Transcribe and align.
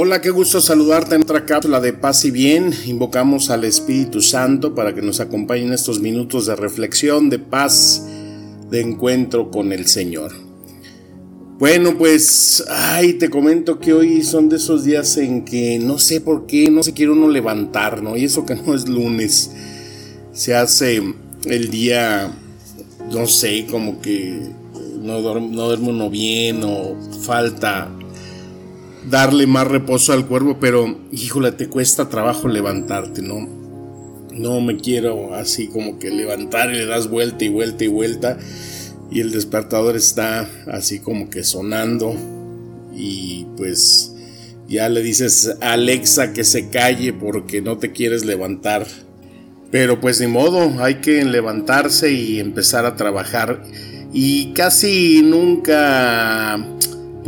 Hola, 0.00 0.20
qué 0.20 0.30
gusto 0.30 0.60
saludarte 0.60 1.16
en 1.16 1.22
otra 1.22 1.44
cápsula 1.44 1.80
de 1.80 1.92
paz 1.92 2.24
y 2.24 2.30
bien. 2.30 2.72
Invocamos 2.86 3.50
al 3.50 3.64
Espíritu 3.64 4.20
Santo 4.20 4.72
para 4.72 4.94
que 4.94 5.02
nos 5.02 5.18
acompañe 5.18 5.62
en 5.62 5.72
estos 5.72 5.98
minutos 5.98 6.46
de 6.46 6.54
reflexión, 6.54 7.28
de 7.30 7.40
paz, 7.40 8.06
de 8.70 8.80
encuentro 8.80 9.50
con 9.50 9.72
el 9.72 9.88
Señor. 9.88 10.34
Bueno, 11.58 11.98
pues, 11.98 12.62
ay, 12.70 13.14
te 13.14 13.28
comento 13.28 13.80
que 13.80 13.92
hoy 13.92 14.22
son 14.22 14.48
de 14.48 14.58
esos 14.58 14.84
días 14.84 15.16
en 15.16 15.44
que 15.44 15.80
no 15.80 15.98
sé 15.98 16.20
por 16.20 16.46
qué 16.46 16.70
no 16.70 16.84
se 16.84 16.92
quiere 16.92 17.10
uno 17.10 17.28
levantar, 17.28 18.00
¿no? 18.00 18.16
Y 18.16 18.22
eso 18.22 18.46
que 18.46 18.54
no 18.54 18.76
es 18.76 18.88
lunes. 18.88 19.50
Se 20.32 20.54
hace 20.54 21.02
el 21.44 21.70
día, 21.70 22.32
no 23.10 23.26
sé, 23.26 23.66
como 23.68 24.00
que 24.00 24.42
no 25.02 25.20
duerme, 25.20 25.48
no 25.48 25.90
uno 25.90 26.08
bien 26.08 26.62
o 26.62 26.96
falta 27.22 27.97
darle 29.10 29.46
más 29.46 29.66
reposo 29.66 30.12
al 30.12 30.26
cuerpo, 30.26 30.58
pero 30.60 30.98
híjole, 31.12 31.52
te 31.52 31.68
cuesta 31.68 32.08
trabajo 32.08 32.48
levantarte, 32.48 33.22
¿no? 33.22 33.48
No 34.32 34.60
me 34.60 34.76
quiero 34.76 35.34
así 35.34 35.68
como 35.68 35.98
que 35.98 36.10
levantar 36.10 36.70
y 36.70 36.78
le 36.78 36.86
das 36.86 37.08
vuelta 37.08 37.44
y 37.44 37.48
vuelta 37.48 37.84
y 37.84 37.88
vuelta 37.88 38.38
y 39.10 39.20
el 39.20 39.32
despertador 39.32 39.96
está 39.96 40.48
así 40.70 41.00
como 41.00 41.30
que 41.30 41.42
sonando 41.42 42.14
y 42.94 43.46
pues 43.56 44.12
ya 44.68 44.88
le 44.88 45.02
dices 45.02 45.56
a 45.60 45.72
Alexa 45.72 46.32
que 46.32 46.44
se 46.44 46.68
calle 46.68 47.12
porque 47.12 47.62
no 47.62 47.78
te 47.78 47.92
quieres 47.92 48.24
levantar. 48.24 48.86
Pero 49.70 50.00
pues 50.00 50.20
ni 50.20 50.26
modo, 50.26 50.82
hay 50.82 50.96
que 50.96 51.24
levantarse 51.24 52.12
y 52.12 52.38
empezar 52.38 52.84
a 52.86 52.96
trabajar. 52.96 53.62
Y 54.12 54.52
casi 54.52 55.22
nunca 55.22 56.58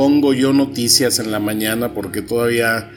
pongo 0.01 0.33
yo 0.33 0.55
noticias 0.55 1.19
en 1.19 1.31
la 1.31 1.41
mañana 1.41 1.93
porque 1.93 2.23
todavía 2.23 2.91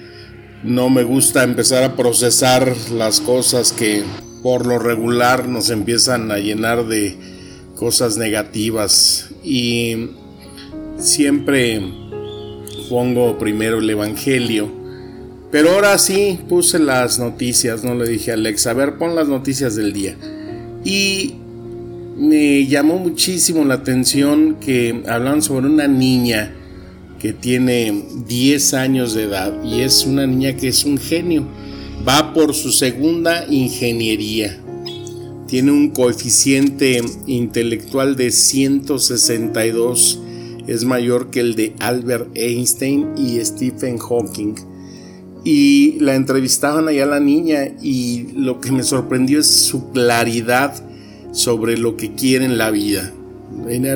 no 0.64 0.90
me 0.90 1.04
gusta 1.04 1.44
empezar 1.44 1.84
a 1.84 1.98
procesar 1.98 2.74
las 2.94 3.20
cosas 3.20 3.74
que 3.74 4.04
por 4.42 4.66
lo 4.66 4.80
regular 4.80 5.50
nos 5.50 5.70
empiezan 5.70 6.32
a 6.32 6.38
llenar 6.38 6.86
de 6.88 7.18
cosas 7.76 8.16
negativas. 8.16 9.32
Y 9.44 10.12
siempre 10.98 11.82
pongo 12.88 13.38
primero 13.38 13.80
el 13.80 13.90
evangelio. 13.90 14.72
Pero 15.52 15.72
ahora 15.72 15.98
sí 15.98 16.40
puse 16.48 16.80
las 16.80 17.20
noticias 17.20 17.84
no 17.84 17.96
le 17.96 18.08
dije 18.08 18.32
a 18.32 18.36
Alex 18.36 18.66
a 18.66 18.72
ver 18.72 18.98
pon 18.98 19.14
las 19.14 19.28
noticias 19.28 19.76
del 19.76 19.92
día. 19.92 20.16
Y 20.86 21.34
me 22.16 22.66
llamó 22.66 22.98
muchísimo 22.98 23.66
la 23.66 23.74
atención 23.74 24.56
que 24.62 25.04
hablan 25.06 25.42
sobre 25.42 25.68
una 25.68 25.90
niña 25.90 26.60
que 27.24 27.32
tiene 27.32 28.04
10 28.28 28.74
años 28.74 29.14
de 29.14 29.24
edad 29.24 29.64
y 29.64 29.80
es 29.80 30.06
una 30.06 30.28
niña 30.28 30.58
que 30.58 30.68
es 30.68 30.84
un 30.84 30.98
genio. 30.98 31.48
Va 32.06 32.34
por 32.34 32.54
su 32.54 32.74
segunda 32.74 33.46
ingeniería. 33.50 34.60
Tiene 35.48 35.72
un 35.72 35.92
coeficiente 35.92 37.02
intelectual 37.26 38.18
de 38.18 38.30
162. 38.30 40.20
Es 40.68 40.84
mayor 40.84 41.30
que 41.30 41.40
el 41.40 41.56
de 41.56 41.74
Albert 41.80 42.28
Einstein 42.36 43.14
y 43.16 43.40
Stephen 43.40 44.00
Hawking. 44.00 44.56
Y 45.46 46.00
la 46.02 46.16
entrevistaban 46.16 46.90
allá 46.90 47.06
la 47.06 47.22
niña 47.22 47.70
y 47.82 48.34
lo 48.34 48.60
que 48.60 48.74
me 48.74 48.84
sorprendió 48.84 49.40
es 49.40 49.48
su 49.48 49.92
claridad 49.92 50.74
sobre 51.32 51.78
lo 51.78 51.96
que 51.96 52.16
quiere 52.16 52.44
en 52.44 52.58
la 52.58 52.70
vida 52.70 53.14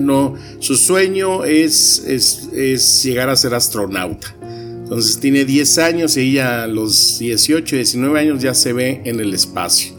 no, 0.01 0.35
su 0.59 0.75
sueño 0.75 1.43
es, 1.45 2.03
es, 2.07 3.03
llegar 3.03 3.29
a 3.29 3.35
ser 3.35 3.53
astronauta. 3.53 4.35
Entonces 4.41 5.19
tiene 5.19 5.43
10 5.43 5.77
años 5.79 6.15
y 6.15 6.21
ella 6.21 6.63
a 6.63 6.67
los 6.67 7.19
18, 7.19 7.75
19 7.75 8.19
años 8.19 8.41
ya 8.41 8.53
se 8.53 8.71
ve 8.71 9.01
en 9.03 9.19
el 9.19 9.33
espacio. 9.33 9.93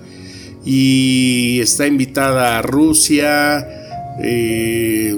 Y 0.64 1.60
está 1.60 1.86
invitada 1.86 2.58
a 2.58 2.62
Rusia, 2.62 3.66
eh, 4.22 5.16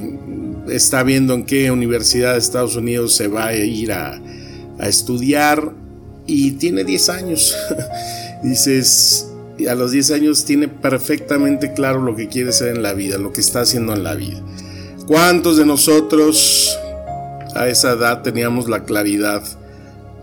está 0.69 1.03
viendo 1.03 1.35
en 1.35 1.45
qué 1.45 1.71
universidad 1.71 2.33
de 2.33 2.41
Estados 2.41 2.77
Unidos 2.77 3.15
se 3.15 3.29
va 3.29 3.47
a 3.47 3.57
ir 3.57 3.93
a, 3.93 4.21
a 4.79 4.89
estudiar 4.89 5.73
y 6.27 6.53
tiene 6.53 6.85
10 6.85 7.09
años. 7.11 7.57
Dices, 8.43 9.30
a 9.67 9.75
los 9.75 9.93
10 9.93 10.11
años 10.13 10.45
tiene 10.45 10.69
perfectamente 10.69 11.73
claro 11.73 12.03
lo 12.03 12.17
que 12.17 12.29
quiere 12.29 12.53
ser 12.53 12.75
en 12.75 12.83
la 12.83 12.93
vida, 12.93 13.19
lo 13.19 13.33
que 13.33 13.41
está 13.41 13.61
haciendo 13.61 13.95
en 13.95 14.05
la 14.05 14.15
vida. 14.15 14.41
¿Cuántos 15.07 15.57
de 15.57 15.67
nosotros 15.67 16.77
a 17.55 17.69
esa 17.69 17.93
edad 17.93 18.23
teníamos 18.23 18.69
la 18.69 18.85
claridad 18.85 19.43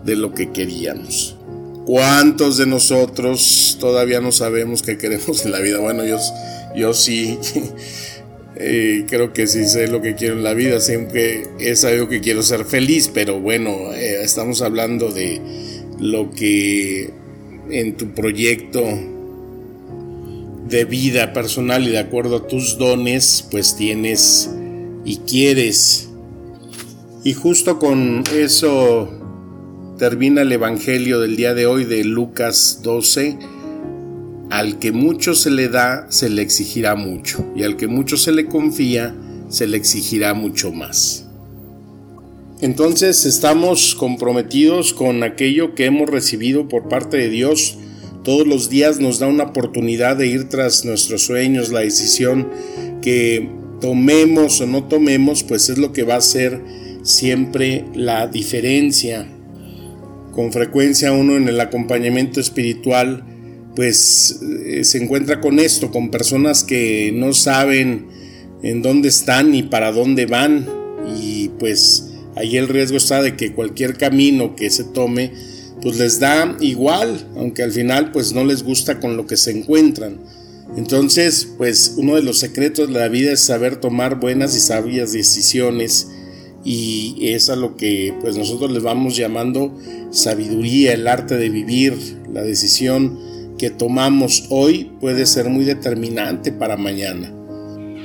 de 0.04 0.16
lo 0.16 0.32
que 0.32 0.50
queríamos? 0.50 1.36
¿Cuántos 1.84 2.56
de 2.56 2.66
nosotros 2.66 3.76
todavía 3.80 4.20
no 4.20 4.32
sabemos 4.32 4.82
qué 4.82 4.98
queremos 4.98 5.44
en 5.44 5.52
la 5.52 5.60
vida? 5.60 5.78
Bueno, 5.78 6.04
yo, 6.04 6.18
yo 6.74 6.94
sí, 6.94 7.38
eh, 8.56 9.04
creo 9.08 9.32
que 9.32 9.46
sí 9.46 9.66
sé 9.66 9.88
lo 9.88 10.02
que 10.02 10.14
quiero 10.14 10.34
en 10.34 10.44
la 10.44 10.54
vida, 10.54 10.80
siempre 10.80 11.48
he 11.58 11.76
sabido 11.76 12.08
que 12.08 12.20
quiero 12.20 12.42
ser 12.42 12.64
feliz, 12.64 13.10
pero 13.12 13.40
bueno, 13.40 13.92
eh, 13.94 14.22
estamos 14.22 14.62
hablando 14.62 15.10
de 15.10 15.40
lo 15.98 16.30
que 16.30 17.10
en 17.70 17.96
tu 17.96 18.14
proyecto 18.14 18.84
de 20.68 20.84
vida 20.84 21.32
personal 21.32 21.86
y 21.86 21.90
de 21.90 21.98
acuerdo 21.98 22.36
a 22.36 22.46
tus 22.46 22.78
dones, 22.78 23.46
pues 23.50 23.76
tienes 23.76 24.50
y 25.04 25.16
quieres. 25.18 26.08
Y 27.24 27.32
justo 27.32 27.78
con 27.78 28.24
eso 28.34 29.08
termina 29.98 30.42
el 30.42 30.52
Evangelio 30.52 31.20
del 31.20 31.36
día 31.36 31.54
de 31.54 31.66
hoy 31.66 31.84
de 31.84 32.04
Lucas 32.04 32.80
12. 32.82 33.38
Al 34.50 34.78
que 34.78 34.92
mucho 34.92 35.34
se 35.34 35.50
le 35.50 35.68
da, 35.68 36.06
se 36.10 36.30
le 36.30 36.40
exigirá 36.42 36.94
mucho, 36.94 37.44
y 37.54 37.64
al 37.64 37.76
que 37.76 37.86
mucho 37.86 38.16
se 38.16 38.32
le 38.32 38.46
confía, 38.46 39.14
se 39.48 39.66
le 39.66 39.76
exigirá 39.76 40.32
mucho 40.32 40.72
más. 40.72 41.26
Entonces 42.60 43.24
estamos 43.24 43.94
comprometidos 43.94 44.92
con 44.92 45.22
aquello 45.22 45.74
que 45.74 45.84
hemos 45.84 46.08
recibido 46.08 46.66
por 46.66 46.88
parte 46.88 47.16
de 47.16 47.28
Dios, 47.28 47.78
todos 48.28 48.46
los 48.46 48.68
días 48.68 49.00
nos 49.00 49.20
da 49.20 49.26
una 49.26 49.44
oportunidad 49.44 50.18
de 50.18 50.26
ir 50.26 50.50
tras 50.50 50.84
nuestros 50.84 51.22
sueños, 51.22 51.70
la 51.70 51.80
decisión 51.80 52.50
que 53.00 53.48
tomemos 53.80 54.60
o 54.60 54.66
no 54.66 54.84
tomemos, 54.84 55.44
pues 55.44 55.70
es 55.70 55.78
lo 55.78 55.94
que 55.94 56.02
va 56.02 56.16
a 56.16 56.20
ser 56.20 56.60
siempre 57.02 57.86
la 57.94 58.26
diferencia. 58.26 59.26
Con 60.32 60.52
frecuencia 60.52 61.10
uno 61.10 61.38
en 61.38 61.48
el 61.48 61.58
acompañamiento 61.58 62.38
espiritual 62.38 63.24
pues 63.74 64.40
eh, 64.42 64.84
se 64.84 65.02
encuentra 65.02 65.40
con 65.40 65.58
esto, 65.58 65.90
con 65.90 66.10
personas 66.10 66.64
que 66.64 67.10
no 67.14 67.32
saben 67.32 68.08
en 68.62 68.82
dónde 68.82 69.08
están 69.08 69.52
ni 69.52 69.62
para 69.62 69.90
dónde 69.90 70.26
van 70.26 70.66
y 71.18 71.48
pues 71.58 72.10
ahí 72.36 72.58
el 72.58 72.68
riesgo 72.68 72.98
está 72.98 73.22
de 73.22 73.36
que 73.36 73.54
cualquier 73.54 73.96
camino 73.96 74.54
que 74.54 74.68
se 74.68 74.84
tome 74.84 75.32
pues 75.82 75.98
les 75.98 76.18
da 76.20 76.56
igual, 76.60 77.26
aunque 77.36 77.62
al 77.62 77.72
final 77.72 78.12
pues 78.12 78.32
no 78.32 78.44
les 78.44 78.62
gusta 78.62 79.00
con 79.00 79.16
lo 79.16 79.26
que 79.26 79.36
se 79.36 79.50
encuentran. 79.50 80.18
Entonces, 80.76 81.48
pues 81.56 81.94
uno 81.96 82.14
de 82.16 82.22
los 82.22 82.38
secretos 82.38 82.88
de 82.88 82.94
la 82.94 83.08
vida 83.08 83.32
es 83.32 83.40
saber 83.40 83.76
tomar 83.76 84.20
buenas 84.20 84.54
y 84.54 84.60
sabias 84.60 85.12
decisiones 85.12 86.08
y 86.64 87.28
es 87.28 87.48
a 87.48 87.56
lo 87.56 87.76
que 87.76 88.14
pues 88.20 88.36
nosotros 88.36 88.70
les 88.72 88.82
vamos 88.82 89.16
llamando 89.16 89.74
sabiduría, 90.10 90.92
el 90.92 91.06
arte 91.06 91.36
de 91.36 91.48
vivir, 91.48 91.96
la 92.32 92.42
decisión 92.42 93.18
que 93.56 93.70
tomamos 93.70 94.44
hoy 94.50 94.90
puede 95.00 95.26
ser 95.26 95.48
muy 95.48 95.64
determinante 95.64 96.52
para 96.52 96.76
mañana. 96.76 97.32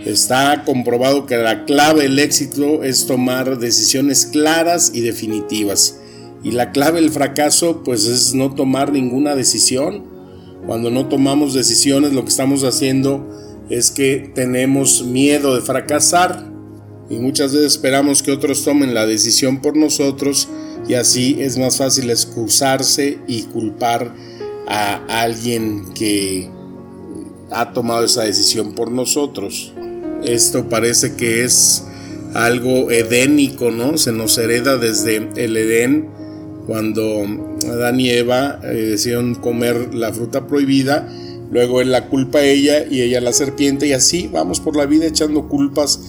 Está 0.05 0.63
comprobado 0.65 1.25
que 1.25 1.37
la 1.37 1.65
clave 1.65 2.03
del 2.03 2.19
éxito 2.19 2.83
es 2.83 3.05
tomar 3.05 3.57
decisiones 3.59 4.25
claras 4.25 4.91
y 4.93 5.01
definitivas. 5.01 5.99
Y 6.43 6.51
la 6.51 6.71
clave 6.71 7.01
del 7.01 7.11
fracaso 7.11 7.83
pues 7.83 8.05
es 8.05 8.33
no 8.33 8.53
tomar 8.53 8.91
ninguna 8.91 9.35
decisión. 9.35 10.03
Cuando 10.65 10.91
no 10.91 11.07
tomamos 11.07 11.53
decisiones 11.53 12.13
lo 12.13 12.23
que 12.23 12.29
estamos 12.29 12.63
haciendo 12.63 13.27
es 13.69 13.91
que 13.91 14.31
tenemos 14.35 15.03
miedo 15.03 15.55
de 15.55 15.61
fracasar 15.61 16.51
y 17.09 17.15
muchas 17.15 17.53
veces 17.53 17.73
esperamos 17.73 18.23
que 18.23 18.31
otros 18.31 18.63
tomen 18.63 18.93
la 18.93 19.05
decisión 19.05 19.61
por 19.61 19.75
nosotros 19.75 20.47
y 20.87 20.95
así 20.95 21.37
es 21.39 21.57
más 21.57 21.77
fácil 21.77 22.09
excusarse 22.09 23.19
y 23.27 23.43
culpar 23.43 24.13
a 24.67 25.21
alguien 25.21 25.93
que 25.93 26.49
ha 27.51 27.73
tomado 27.73 28.05
esa 28.05 28.23
decisión 28.23 28.73
por 28.73 28.91
nosotros. 28.91 29.73
Esto 30.23 30.69
parece 30.69 31.15
que 31.15 31.43
es 31.43 31.85
algo 32.33 32.89
edénico, 32.89 33.71
¿no? 33.71 33.97
Se 33.97 34.11
nos 34.11 34.37
hereda 34.37 34.77
desde 34.77 35.29
el 35.35 35.55
Edén, 35.57 36.09
cuando 36.65 37.25
Adán 37.67 37.99
y 37.99 38.09
Eva 38.09 38.59
eh, 38.63 38.67
decidieron 38.91 39.35
comer 39.35 39.93
la 39.93 40.13
fruta 40.13 40.47
prohibida, 40.47 41.07
luego 41.51 41.81
él 41.81 41.91
la 41.91 42.07
culpa 42.07 42.39
a 42.39 42.45
ella 42.45 42.85
y 42.89 43.01
ella 43.01 43.21
la 43.21 43.33
serpiente, 43.33 43.87
y 43.87 43.93
así 43.93 44.29
vamos 44.31 44.59
por 44.59 44.75
la 44.75 44.85
vida 44.85 45.05
echando 45.05 45.47
culpas 45.47 45.99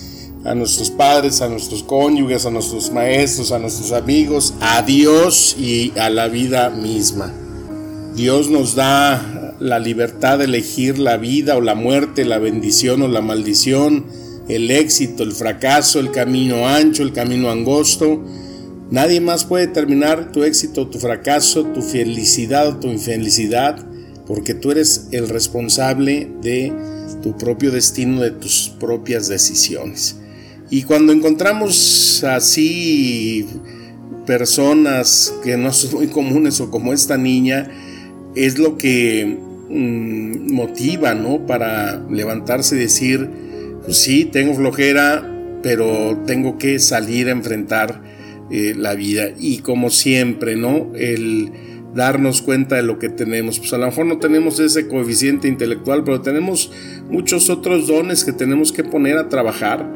a 0.44 0.54
nuestros 0.54 0.90
padres, 0.90 1.40
a 1.40 1.48
nuestros 1.48 1.82
cónyuges, 1.82 2.44
a 2.46 2.50
nuestros 2.50 2.92
maestros, 2.92 3.50
a 3.50 3.58
nuestros 3.58 3.92
amigos, 3.92 4.54
a 4.60 4.82
Dios 4.82 5.56
y 5.58 5.92
a 5.98 6.10
la 6.10 6.28
vida 6.28 6.70
misma. 6.70 7.32
Dios 8.14 8.50
nos 8.50 8.74
da 8.74 9.56
la 9.58 9.78
libertad 9.78 10.38
de 10.38 10.44
elegir 10.44 10.98
la 10.98 11.16
vida 11.16 11.56
o 11.56 11.60
la 11.60 11.74
muerte, 11.74 12.24
la 12.24 12.38
bendición 12.38 13.02
o 13.02 13.08
la 13.08 13.22
maldición, 13.22 14.04
el 14.48 14.70
éxito, 14.70 15.22
el 15.22 15.32
fracaso, 15.32 15.98
el 15.98 16.10
camino 16.10 16.68
ancho, 16.68 17.02
el 17.02 17.12
camino 17.12 17.50
angosto. 17.50 18.22
Nadie 18.94 19.20
más 19.20 19.44
puede 19.44 19.66
determinar 19.66 20.30
tu 20.30 20.44
éxito, 20.44 20.86
tu 20.86 21.00
fracaso, 21.00 21.64
tu 21.64 21.82
felicidad 21.82 22.68
o 22.68 22.76
tu 22.76 22.86
infelicidad, 22.86 23.84
porque 24.24 24.54
tú 24.54 24.70
eres 24.70 25.08
el 25.10 25.28
responsable 25.28 26.30
de 26.40 26.72
tu 27.20 27.36
propio 27.36 27.72
destino, 27.72 28.22
de 28.22 28.30
tus 28.30 28.72
propias 28.78 29.26
decisiones. 29.26 30.20
Y 30.70 30.84
cuando 30.84 31.12
encontramos 31.12 32.22
así 32.22 33.48
personas 34.26 35.34
que 35.42 35.56
no 35.56 35.72
son 35.72 35.94
muy 35.98 36.06
comunes 36.06 36.60
o 36.60 36.70
como 36.70 36.92
esta 36.92 37.18
niña, 37.18 37.68
es 38.36 38.60
lo 38.60 38.78
que 38.78 39.40
mm, 39.70 40.52
motiva, 40.52 41.14
¿no? 41.14 41.44
Para 41.48 42.00
levantarse 42.08 42.76
y 42.76 42.78
decir, 42.78 43.28
pues 43.84 43.96
sí, 43.96 44.24
tengo 44.24 44.54
flojera, 44.54 45.28
pero 45.64 46.16
tengo 46.28 46.58
que 46.58 46.78
salir 46.78 47.26
a 47.26 47.32
enfrentar 47.32 48.13
eh, 48.50 48.74
la 48.76 48.94
vida. 48.94 49.30
Y 49.38 49.58
como 49.58 49.90
siempre, 49.90 50.56
¿no? 50.56 50.92
El 50.94 51.52
darnos 51.94 52.42
cuenta 52.42 52.76
de 52.76 52.82
lo 52.82 52.98
que 52.98 53.08
tenemos. 53.08 53.58
Pues 53.58 53.72
a 53.72 53.78
lo 53.78 53.86
mejor 53.86 54.06
no 54.06 54.18
tenemos 54.18 54.58
ese 54.58 54.88
coeficiente 54.88 55.48
intelectual, 55.48 56.04
pero 56.04 56.20
tenemos 56.20 56.70
muchos 57.08 57.48
otros 57.50 57.86
dones 57.86 58.24
que 58.24 58.32
tenemos 58.32 58.72
que 58.72 58.84
poner 58.84 59.16
a 59.16 59.28
trabajar 59.28 59.88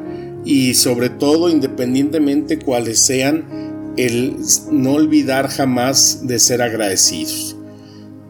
y 0.44 0.74
sobre 0.74 1.10
todo, 1.10 1.48
independientemente 1.48 2.58
cuáles 2.58 3.00
sean, 3.00 3.44
el 3.96 4.36
no 4.70 4.92
olvidar 4.92 5.48
jamás 5.48 6.26
de 6.26 6.38
ser 6.38 6.62
agradecidos. 6.62 7.56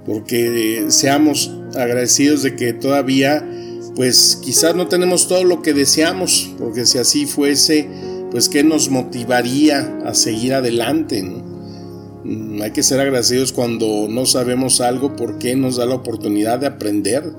Porque 0.07 0.79
eh, 0.79 0.91
seamos 0.91 1.55
agradecidos 1.77 2.43
de 2.43 2.57
que 2.57 2.73
todavía 2.73 3.47
pues 3.95 4.39
quizás 4.43 4.77
no 4.77 4.87
tenemos 4.87 5.27
todo 5.27 5.43
lo 5.43 5.61
que 5.61 5.75
deseamos, 5.75 6.55
porque 6.59 6.87
si 6.87 6.99
así 6.99 7.27
fuese, 7.27 7.89
pues 8.31 8.49
qué 8.49 8.63
nos 8.63 8.91
motivaría 8.91 9.99
a 10.05 10.15
seguir 10.15 10.55
adelante. 10.55 11.23
Mm, 11.23 12.63
hay 12.63 12.71
que 12.73 12.83
ser 12.83 13.01
agradecidos 13.01 13.53
cuando 13.53 14.07
no 14.09 14.27
sabemos 14.27 14.81
algo, 14.81 15.17
porque 15.17 15.57
nos 15.57 15.77
da 15.77 15.87
la 15.87 15.95
oportunidad 15.95 16.59
de 16.59 16.67
aprender. 16.67 17.33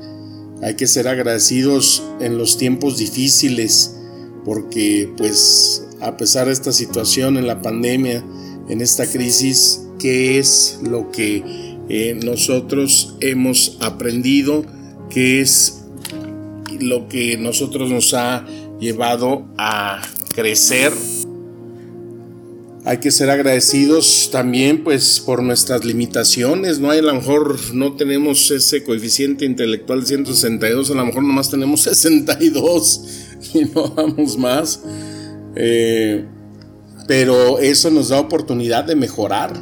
Hay 0.61 0.75
que 0.75 0.87
ser 0.87 1.07
agradecidos 1.07 2.03
en 2.19 2.37
los 2.37 2.57
tiempos 2.57 2.97
difíciles, 2.97 3.95
porque 4.43 5.11
pues 5.17 5.85
a 6.01 6.17
pesar 6.17 6.47
de 6.47 6.53
esta 6.53 6.71
situación 6.71 7.37
en 7.37 7.47
la 7.47 7.61
pandemia, 7.61 8.23
en 8.69 8.81
esta 8.81 9.05
crisis, 9.05 9.81
¿qué 9.99 10.39
es 10.39 10.79
lo 10.83 11.11
que 11.11 11.43
eh, 11.89 12.19
nosotros 12.23 13.15
hemos 13.19 13.77
aprendido? 13.81 14.65
¿Qué 15.09 15.41
es 15.41 15.81
lo 16.79 17.07
que 17.09 17.37
nosotros 17.37 17.89
nos 17.89 18.13
ha 18.13 18.45
llevado 18.79 19.45
a 19.57 20.01
crecer. 20.39 20.93
Hay 22.85 22.99
que 22.99 23.11
ser 23.11 23.29
agradecidos 23.29 24.29
también 24.31 24.85
pues 24.85 25.19
por 25.19 25.43
nuestras 25.43 25.83
limitaciones, 25.83 26.79
¿no? 26.79 26.91
hay 26.91 26.99
a 26.99 27.01
lo 27.01 27.13
mejor 27.13 27.59
no 27.73 27.97
tenemos 27.97 28.49
ese 28.49 28.83
coeficiente 28.83 29.43
intelectual 29.43 29.99
de 29.99 30.07
162, 30.07 30.91
a 30.91 30.93
lo 30.93 31.05
mejor 31.05 31.23
nomás 31.23 31.51
tenemos 31.51 31.81
62 31.83 33.01
y 33.53 33.65
no 33.65 33.89
vamos 33.89 34.37
más. 34.37 34.81
Eh, 35.55 36.25
pero 37.05 37.59
eso 37.59 37.89
nos 37.89 38.09
da 38.09 38.19
oportunidad 38.19 38.85
de 38.85 38.95
mejorar, 38.95 39.53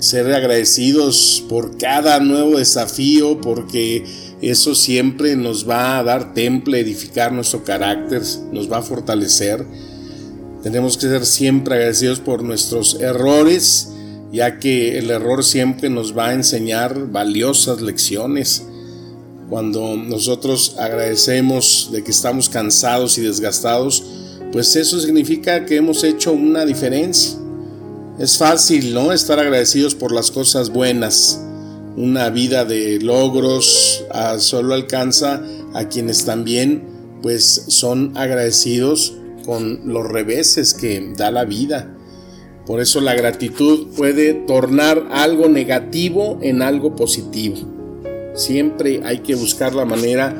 ser 0.00 0.32
agradecidos 0.32 1.44
por 1.48 1.78
cada 1.78 2.18
nuevo 2.18 2.58
desafío, 2.58 3.40
porque 3.40 4.04
eso 4.50 4.74
siempre 4.74 5.36
nos 5.36 5.68
va 5.68 5.98
a 5.98 6.02
dar 6.02 6.34
temple, 6.34 6.80
edificar 6.80 7.32
nuestro 7.32 7.62
carácter, 7.62 8.22
nos 8.52 8.70
va 8.70 8.78
a 8.78 8.82
fortalecer. 8.82 9.64
Tenemos 10.62 10.96
que 10.96 11.08
ser 11.08 11.24
siempre 11.26 11.74
agradecidos 11.74 12.20
por 12.20 12.42
nuestros 12.42 13.00
errores, 13.00 13.90
ya 14.32 14.58
que 14.58 14.98
el 14.98 15.10
error 15.10 15.44
siempre 15.44 15.90
nos 15.90 16.16
va 16.16 16.28
a 16.28 16.34
enseñar 16.34 17.10
valiosas 17.10 17.80
lecciones. 17.80 18.64
Cuando 19.48 19.96
nosotros 19.96 20.76
agradecemos 20.78 21.90
de 21.92 22.02
que 22.02 22.10
estamos 22.10 22.48
cansados 22.48 23.18
y 23.18 23.20
desgastados, 23.20 24.02
pues 24.52 24.74
eso 24.76 24.98
significa 25.00 25.66
que 25.66 25.76
hemos 25.76 26.02
hecho 26.04 26.32
una 26.32 26.64
diferencia. 26.64 27.38
Es 28.18 28.38
fácil, 28.38 28.92
¿no? 28.92 29.12
Estar 29.12 29.38
agradecidos 29.38 29.94
por 29.94 30.12
las 30.12 30.30
cosas 30.30 30.70
buenas, 30.70 31.40
una 31.96 32.30
vida 32.30 32.64
de 32.64 32.98
logros 33.00 34.04
solo 34.38 34.74
alcanza 34.74 35.42
a 35.74 35.88
quienes 35.88 36.24
también 36.24 36.84
pues 37.22 37.64
son 37.68 38.16
agradecidos 38.16 39.16
con 39.44 39.80
los 39.92 40.06
reveses 40.06 40.74
que 40.74 41.12
da 41.16 41.30
la 41.30 41.44
vida. 41.44 41.94
Por 42.66 42.80
eso 42.80 43.00
la 43.00 43.14
gratitud 43.14 43.88
puede 43.96 44.34
tornar 44.34 45.08
algo 45.10 45.48
negativo 45.48 46.38
en 46.42 46.62
algo 46.62 46.94
positivo. 46.94 47.56
Siempre 48.34 49.00
hay 49.04 49.18
que 49.18 49.34
buscar 49.34 49.74
la 49.74 49.84
manera 49.84 50.32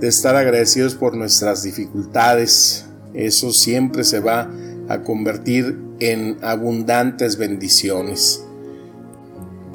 de 0.00 0.08
estar 0.08 0.36
agradecidos 0.36 0.94
por 0.94 1.16
nuestras 1.16 1.62
dificultades. 1.62 2.86
Eso 3.14 3.52
siempre 3.52 4.04
se 4.04 4.20
va 4.20 4.50
a 4.88 5.02
convertir 5.02 5.78
en 6.00 6.38
abundantes 6.42 7.36
bendiciones. 7.36 8.45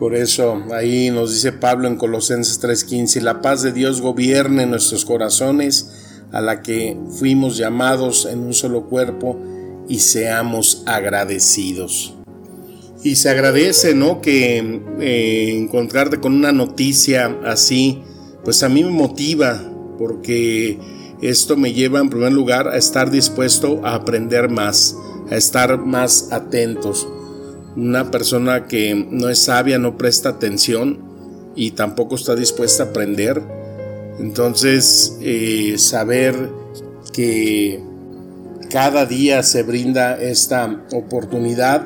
Por 0.01 0.15
eso 0.15 0.63
ahí 0.73 1.11
nos 1.11 1.31
dice 1.31 1.51
Pablo 1.51 1.87
en 1.87 1.95
Colosenses 1.95 2.59
3:15, 2.59 3.21
la 3.21 3.39
paz 3.39 3.61
de 3.61 3.71
Dios 3.71 4.01
gobierne 4.01 4.65
nuestros 4.65 5.05
corazones, 5.05 5.91
a 6.31 6.41
la 6.41 6.63
que 6.63 6.97
fuimos 7.19 7.55
llamados 7.55 8.25
en 8.25 8.39
un 8.39 8.55
solo 8.55 8.87
cuerpo, 8.87 9.39
y 9.87 9.99
seamos 9.99 10.81
agradecidos. 10.87 12.15
Y 13.03 13.17
se 13.17 13.29
agradece, 13.29 13.93
¿no? 13.93 14.21
Que 14.21 14.81
eh, 14.99 15.55
encontrarte 15.55 16.19
con 16.19 16.33
una 16.33 16.51
noticia 16.51 17.37
así, 17.45 18.01
pues 18.43 18.63
a 18.63 18.69
mí 18.69 18.83
me 18.83 18.89
motiva, 18.89 19.61
porque 19.99 20.79
esto 21.21 21.57
me 21.57 21.73
lleva 21.73 21.99
en 21.99 22.09
primer 22.09 22.33
lugar 22.33 22.69
a 22.69 22.77
estar 22.77 23.11
dispuesto 23.11 23.85
a 23.85 23.93
aprender 23.93 24.49
más, 24.49 24.95
a 25.29 25.35
estar 25.35 25.77
más 25.77 26.31
atentos 26.31 27.07
una 27.75 28.11
persona 28.11 28.67
que 28.67 29.07
no 29.09 29.29
es 29.29 29.39
sabia 29.39 29.77
no 29.77 29.97
presta 29.97 30.29
atención 30.29 30.99
y 31.55 31.71
tampoco 31.71 32.15
está 32.15 32.35
dispuesta 32.35 32.83
a 32.83 32.85
aprender. 32.87 33.41
Entonces, 34.19 35.17
eh, 35.21 35.75
saber 35.77 36.49
que 37.13 37.81
cada 38.69 39.05
día 39.05 39.43
se 39.43 39.63
brinda 39.63 40.21
esta 40.21 40.85
oportunidad, 40.93 41.85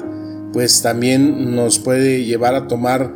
pues 0.53 0.81
también 0.81 1.55
nos 1.55 1.79
puede 1.79 2.23
llevar 2.25 2.55
a 2.55 2.67
tomar 2.67 3.13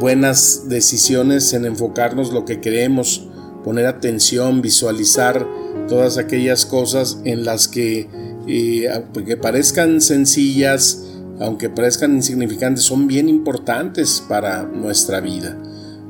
buenas 0.00 0.68
decisiones 0.68 1.52
en 1.52 1.64
enfocarnos 1.64 2.32
lo 2.32 2.44
que 2.44 2.60
queremos, 2.60 3.28
poner 3.64 3.86
atención, 3.86 4.62
visualizar 4.62 5.46
todas 5.88 6.18
aquellas 6.18 6.66
cosas 6.66 7.18
en 7.24 7.44
las 7.44 7.68
que, 7.68 8.08
eh, 8.46 8.88
que 9.24 9.36
parezcan 9.36 10.00
sencillas, 10.00 11.05
aunque 11.40 11.68
parezcan 11.68 12.14
insignificantes, 12.14 12.84
son 12.84 13.06
bien 13.06 13.28
importantes 13.28 14.22
para 14.26 14.62
nuestra 14.62 15.20
vida. 15.20 15.56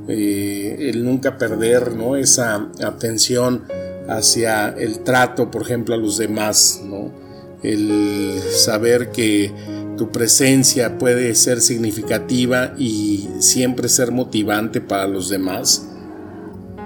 Eh, 0.09 0.91
el 0.91 1.05
nunca 1.05 1.37
perder 1.37 1.95
¿no? 1.95 2.17
esa 2.17 2.69
atención 2.83 3.65
hacia 4.09 4.69
el 4.69 5.01
trato, 5.01 5.51
por 5.51 5.63
ejemplo, 5.63 5.95
a 5.95 5.99
los 5.99 6.17
demás, 6.19 6.81
¿no? 6.85 7.11
el 7.63 8.41
saber 8.53 9.11
que 9.11 9.53
tu 9.97 10.13
presencia 10.13 10.99
puede 10.99 11.35
ser 11.35 11.61
significativa 11.61 12.75
y 12.79 13.29
siempre 13.41 13.89
ser 13.89 14.13
motivante 14.13 14.81
para 14.81 15.09
los 15.09 15.29
demás. 15.29 15.89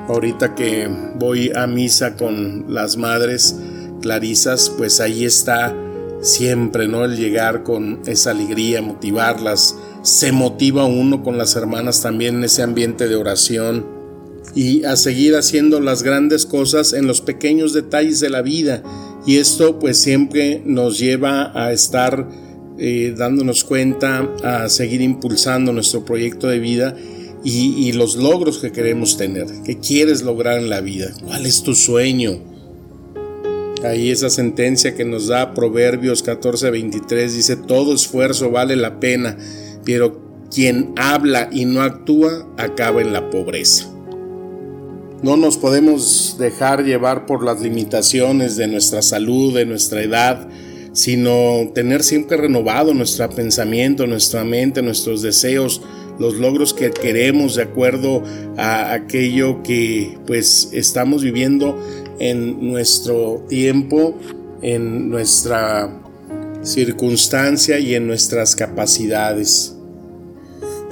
Ahorita 0.09 0.55
que 0.55 0.89
voy 1.17 1.53
a 1.55 1.67
misa 1.67 2.17
con 2.17 2.73
las 2.73 2.97
madres 2.97 3.57
clarisas, 4.01 4.73
pues 4.77 5.01
ahí 5.01 5.25
está 5.25 5.75
siempre, 6.21 6.89
¿no? 6.89 7.05
El 7.05 7.17
llegar 7.17 7.63
con 7.63 8.01
esa 8.07 8.31
alegría, 8.31 8.83
motivarlas, 8.83 9.77
se 10.03 10.33
motiva 10.33 10.85
uno 10.85 11.23
con 11.23 11.39
las 11.39 11.57
hermanas 11.57 12.03
también 12.03 12.37
en 12.37 12.45
ese 12.45 12.63
ambiente 12.63 13.09
de 13.09 13.17
oración 13.17 13.87
y 14.55 14.85
a 14.85 14.97
seguir 14.97 15.37
haciendo 15.37 15.81
las 15.81 16.03
grandes 16.03 16.47
cosas 16.47 16.93
en 16.93 17.07
los 17.07 17.21
pequeños 17.21 17.73
detalles 17.73 18.21
de 18.21 18.31
la 18.31 18.43
vida. 18.43 18.83
Y 19.27 19.37
esto 19.37 19.79
pues 19.79 19.99
siempre 19.99 20.63
nos 20.65 20.99
lleva 20.99 21.53
a 21.55 21.73
estar 21.73 22.29
eh, 22.79 23.15
dándonos 23.17 23.65
cuenta, 23.65 24.29
a 24.43 24.69
seguir 24.69 25.03
impulsando 25.03 25.73
nuestro 25.73 26.05
proyecto 26.05 26.49
de 26.49 26.59
vida 26.59 26.97
y, 27.45 27.75
y 27.87 27.93
los 27.93 28.17
logros 28.17 28.59
que 28.59 28.73
queremos 28.73 29.17
tener. 29.17 29.47
¿Qué 29.65 29.79
quieres 29.79 30.23
lograr 30.23 30.59
en 30.59 30.71
la 30.71 30.81
vida? 30.81 31.13
¿Cuál 31.25 31.45
es 31.47 31.63
tu 31.63 31.75
sueño? 31.75 32.50
Ahí 33.85 34.11
esa 34.11 34.29
sentencia 34.29 34.95
que 34.95 35.05
nos 35.05 35.29
da 35.29 35.55
Proverbios 35.55 36.23
14:23 36.25 37.35
dice, 37.35 37.57
todo 37.57 37.95
esfuerzo 37.95 38.51
vale 38.51 38.77
la 38.77 39.01
pena, 39.01 39.39
pero 39.85 40.21
quien 40.53 40.93
habla 40.97 41.49
y 41.51 41.65
no 41.65 41.81
actúa 41.81 42.47
acaba 42.59 43.01
en 43.01 43.13
la 43.13 43.31
pobreza. 43.31 43.87
No 45.23 45.37
nos 45.37 45.57
podemos 45.57 46.37
dejar 46.39 46.85
llevar 46.85 47.27
por 47.27 47.45
las 47.45 47.61
limitaciones 47.61 48.57
de 48.57 48.67
nuestra 48.67 49.03
salud, 49.03 49.55
de 49.55 49.67
nuestra 49.67 50.03
edad, 50.03 50.49
sino 50.93 51.71
tener 51.75 52.03
siempre 52.03 52.37
renovado 52.37 52.95
nuestro 52.95 53.29
pensamiento, 53.31 54.07
nuestra 54.07 54.45
mente, 54.45 54.83
nuestros 54.83 55.23
deseos, 55.23 55.83
los 56.19 56.35
logros 56.35 56.75
que 56.75 56.91
queremos 56.91 57.55
de 57.55 57.63
acuerdo 57.63 58.23
a 58.57 58.93
aquello 58.93 59.63
que 59.63 60.19
pues 60.27 60.71
estamos 60.73 61.23
viviendo 61.23 61.79
en 62.21 62.71
nuestro 62.71 63.45
tiempo, 63.49 64.17
en 64.63 65.09
nuestra 65.09 66.01
circunstancia 66.63 67.79
y 67.79 67.95
en 67.95 68.07
nuestras 68.07 68.55
capacidades. 68.55 69.75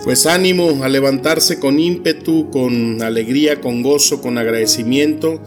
Pues 0.02 0.26
ánimo 0.26 0.82
a 0.82 0.88
levantarse 0.88 1.61
con 1.61 1.78
ímpetu, 1.78 2.50
con 2.50 3.02
alegría, 3.02 3.61
con 3.61 3.82
gozo, 3.82 4.23
con 4.23 4.38
agradecimiento 4.38 5.40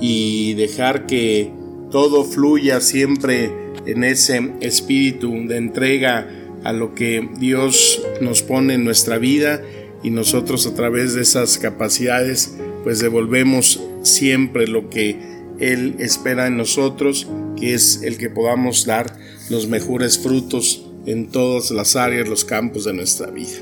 y 0.00 0.54
dejar 0.54 1.06
que 1.06 1.52
todo 1.90 2.24
fluya 2.24 2.80
siempre 2.80 3.52
en 3.84 4.04
ese 4.04 4.52
espíritu 4.60 5.32
de 5.46 5.56
entrega 5.56 6.28
a 6.64 6.72
lo 6.72 6.94
que 6.94 7.28
Dios 7.38 8.02
nos 8.20 8.42
pone 8.42 8.74
en 8.74 8.84
nuestra 8.84 9.18
vida 9.18 9.62
y 10.02 10.10
nosotros 10.10 10.66
a 10.66 10.74
través 10.74 11.14
de 11.14 11.22
esas 11.22 11.58
capacidades 11.58 12.56
pues 12.84 13.00
devolvemos 13.00 13.80
siempre 14.06 14.66
lo 14.66 14.88
que 14.90 15.18
Él 15.58 15.96
espera 15.98 16.46
en 16.46 16.56
nosotros, 16.56 17.28
que 17.56 17.74
es 17.74 18.02
el 18.02 18.18
que 18.18 18.30
podamos 18.30 18.86
dar 18.86 19.18
los 19.50 19.66
mejores 19.68 20.18
frutos 20.18 20.86
en 21.06 21.28
todas 21.28 21.70
las 21.70 21.96
áreas, 21.96 22.28
los 22.28 22.44
campos 22.44 22.84
de 22.84 22.92
nuestra 22.92 23.30
vida. 23.30 23.58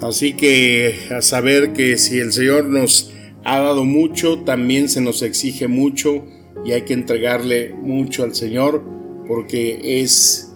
Así 0.00 0.34
que 0.34 1.08
a 1.10 1.22
saber 1.22 1.72
que 1.72 1.96
si 1.96 2.18
el 2.18 2.32
Señor 2.32 2.66
nos 2.66 3.12
ha 3.44 3.60
dado 3.60 3.84
mucho, 3.84 4.40
también 4.40 4.88
se 4.88 5.00
nos 5.00 5.22
exige 5.22 5.68
mucho 5.68 6.24
y 6.64 6.72
hay 6.72 6.82
que 6.82 6.94
entregarle 6.94 7.74
mucho 7.74 8.24
al 8.24 8.34
Señor 8.34 8.82
porque 9.26 10.02
es 10.02 10.52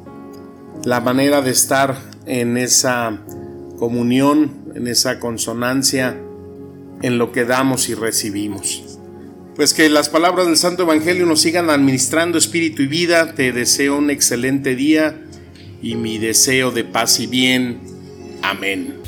la 0.85 1.01
manera 1.01 1.41
de 1.41 1.51
estar 1.51 1.97
en 2.27 2.57
esa 2.57 3.23
comunión, 3.79 4.73
en 4.75 4.87
esa 4.87 5.19
consonancia, 5.19 6.21
en 7.03 7.19
lo 7.19 7.33
que 7.33 7.45
damos 7.45 7.89
y 7.89 7.95
recibimos. 7.95 8.85
Pues 9.57 9.75
que 9.75 9.89
las 9.89 10.09
palabras 10.09 10.47
del 10.47 10.57
Santo 10.57 10.85
Evangelio 10.85 11.27
nos 11.27 11.41
sigan 11.43 11.71
administrando 11.71 12.39
espíritu 12.39 12.83
y 12.83 12.87
vida. 12.87 13.35
Te 13.35 13.53
deseo 13.53 13.99
un 13.99 14.11
excelente 14.11 14.75
día 14.75 15.21
y 15.83 15.97
mi 15.97 16.19
deseo 16.19 16.71
de 16.71 16.85
paz 16.85 17.21
y 17.21 17.27
bien. 17.27 17.81
Amén. 18.43 19.00